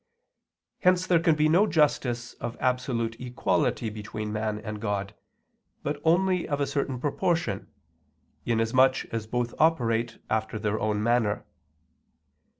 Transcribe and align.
Hence 0.79 1.05
there 1.05 1.19
can 1.19 1.35
be 1.35 1.47
no 1.47 1.67
justice 1.67 2.33
of 2.41 2.57
absolute 2.59 3.21
equality 3.21 3.91
between 3.91 4.33
man 4.33 4.57
and 4.57 4.81
God, 4.81 5.13
but 5.83 6.01
only 6.03 6.47
of 6.49 6.59
a 6.59 6.65
certain 6.65 6.99
proportion, 6.99 7.71
inasmuch 8.43 9.05
as 9.13 9.27
both 9.27 9.53
operate 9.59 10.17
after 10.27 10.57
their 10.57 10.79
own 10.79 11.03
manner. 11.03 11.45